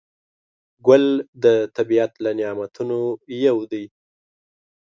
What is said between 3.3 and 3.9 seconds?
یو دی.